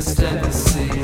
[0.00, 0.14] this
[0.50, 0.99] see.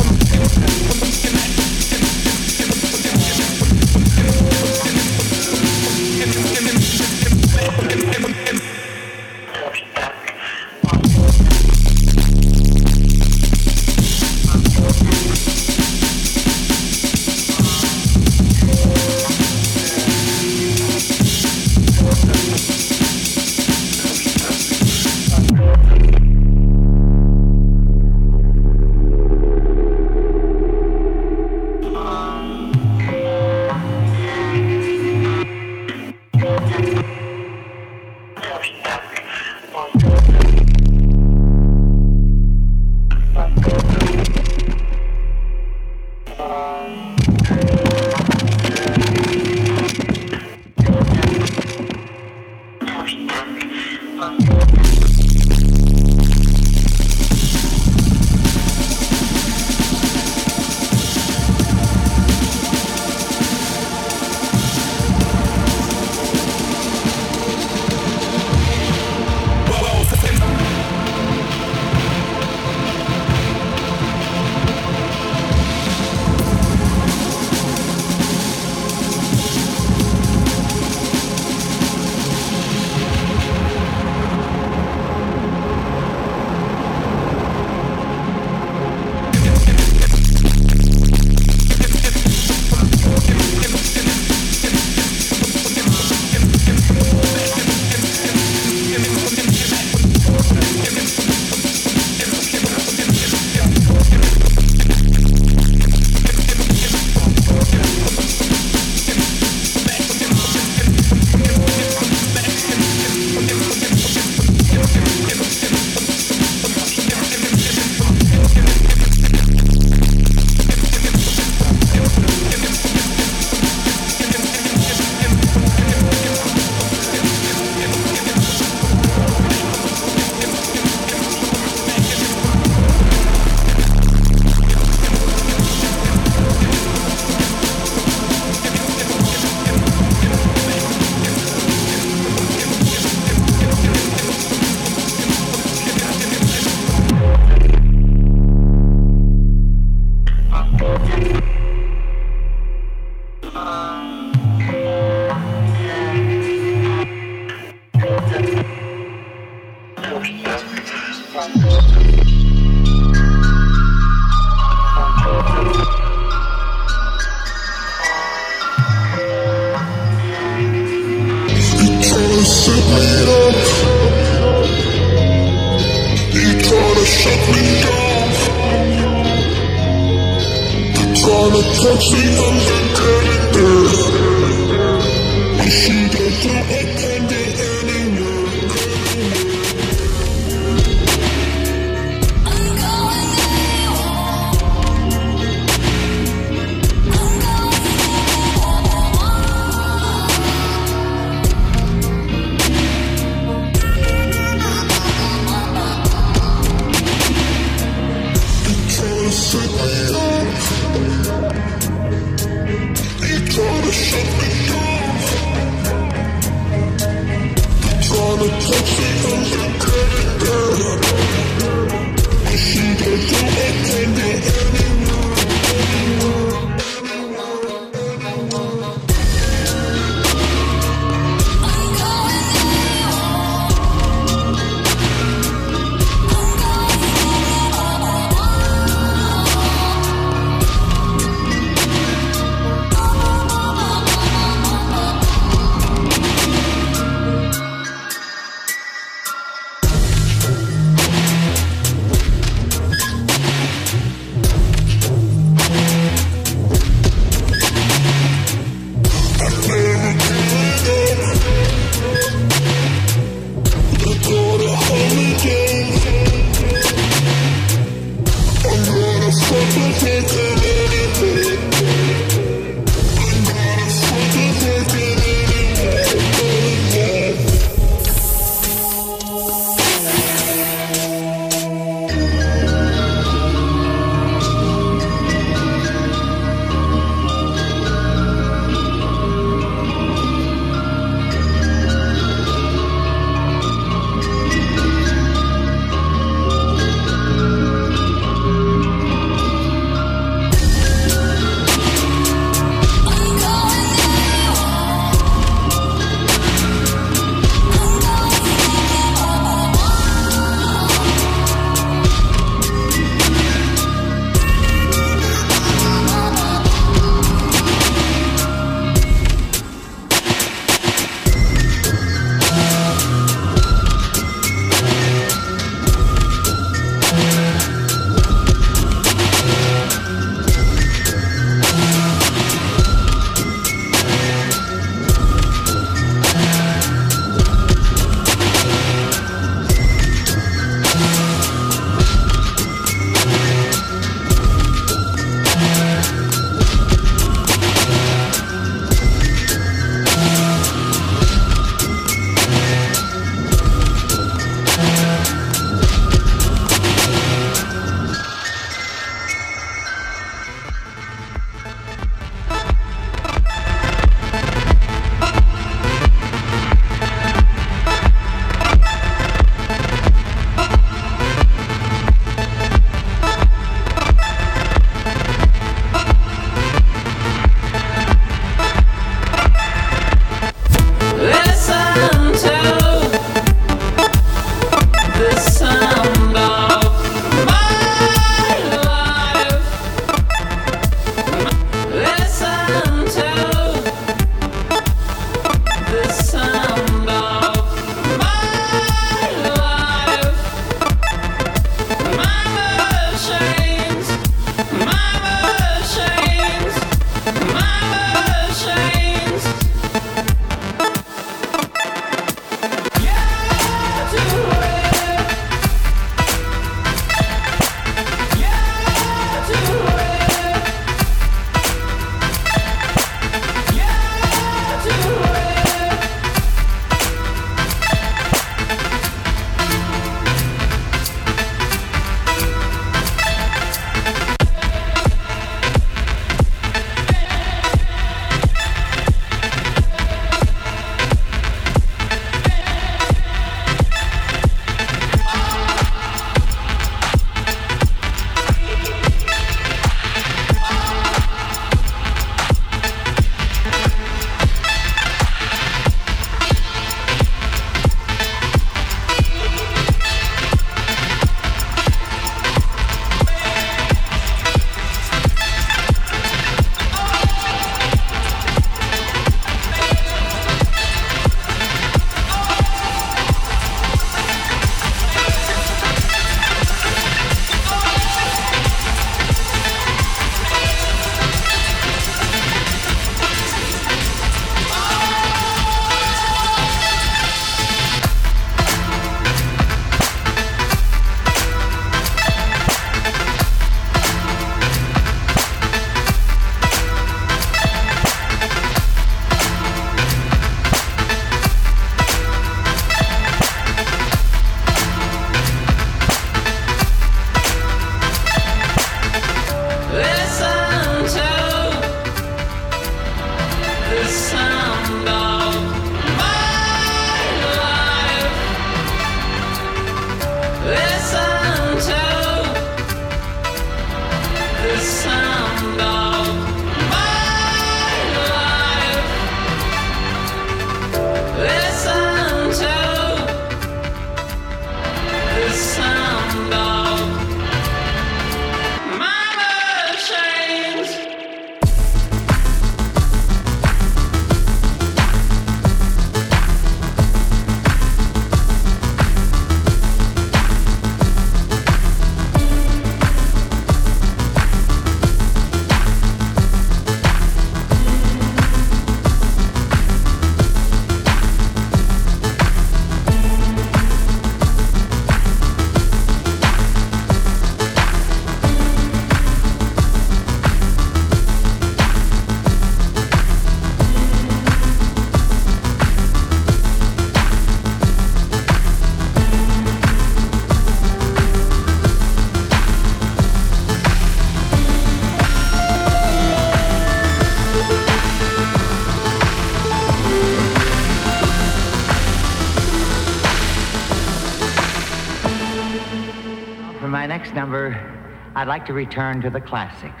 [598.46, 600.00] I'd like to return to the classics.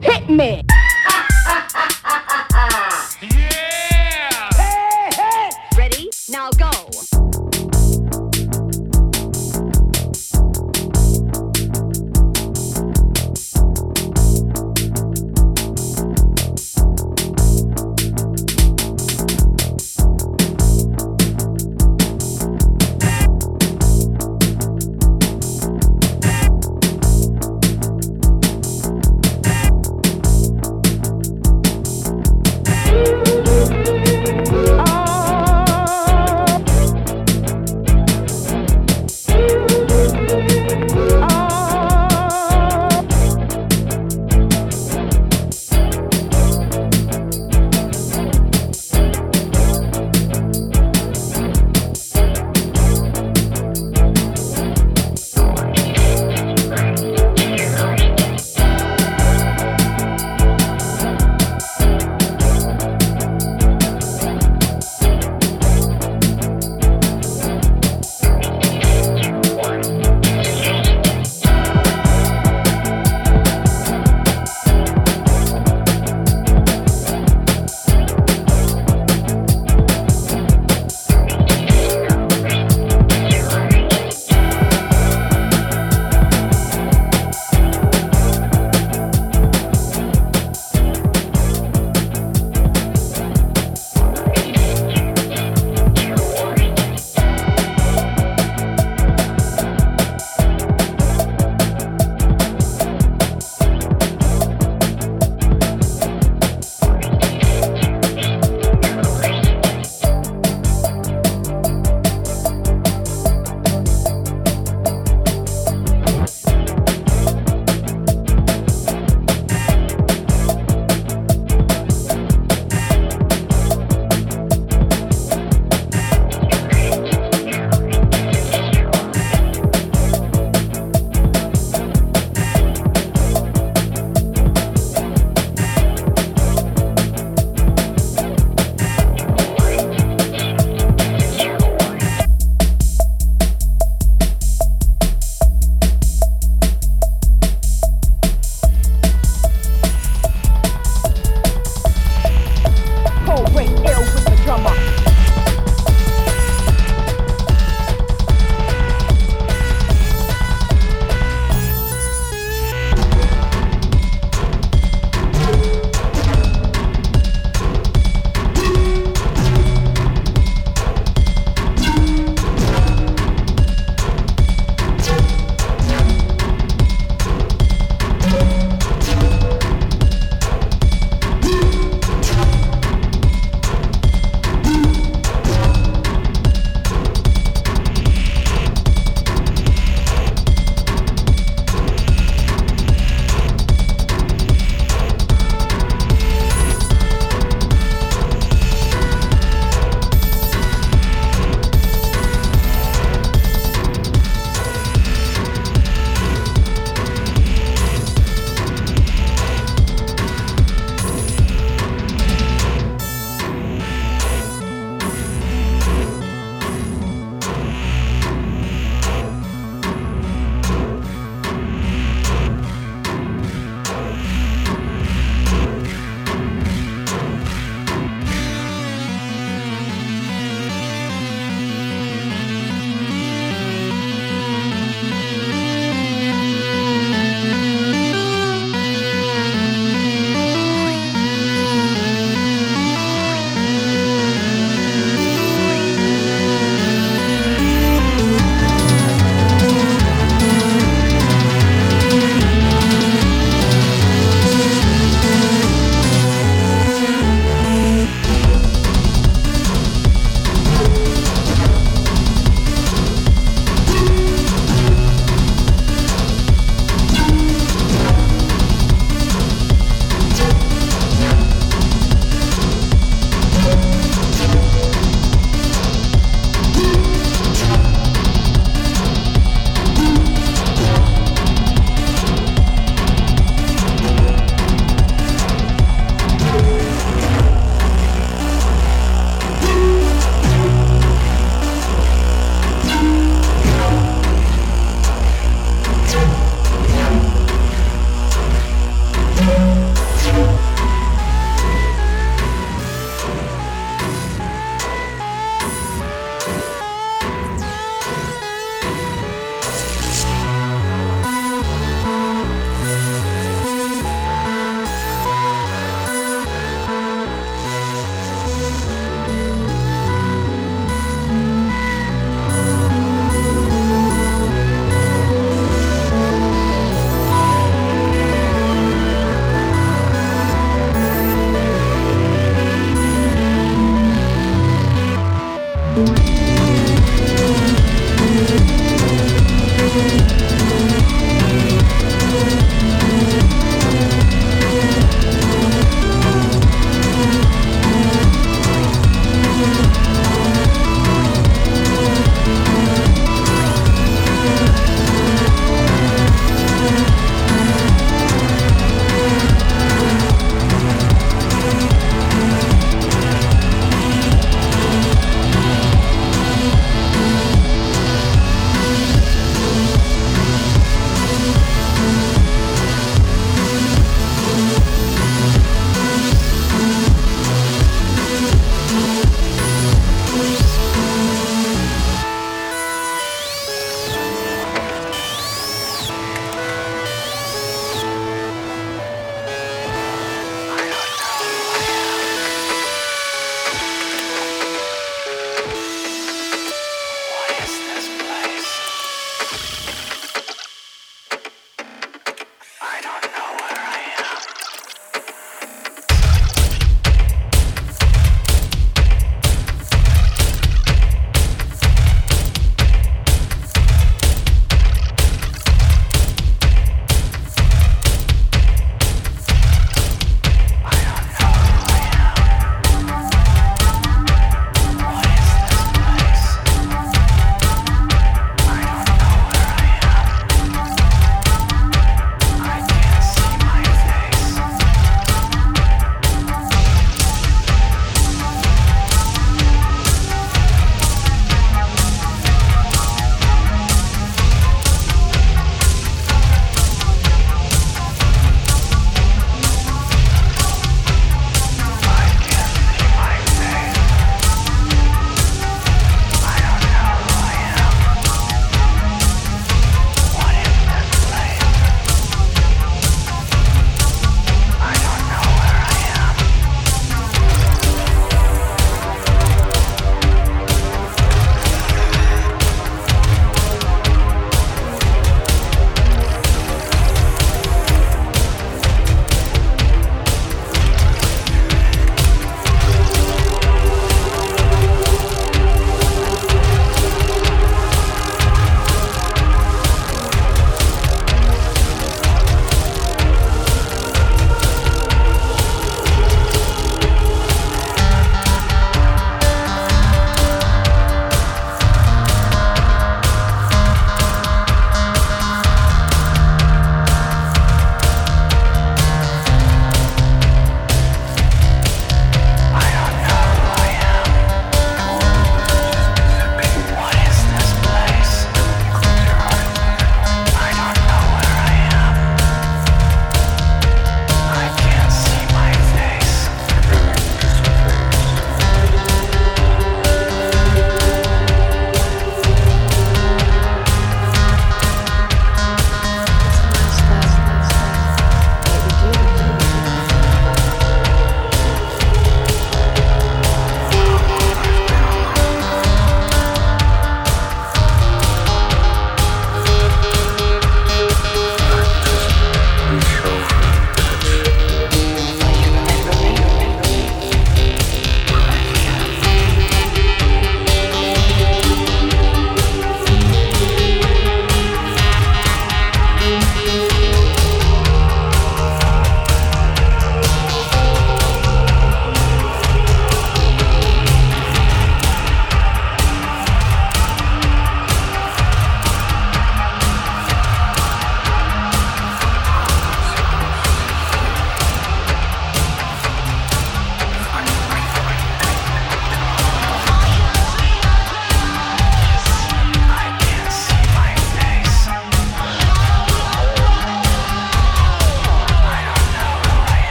[0.00, 0.62] Hit me!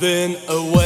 [0.00, 0.77] Been away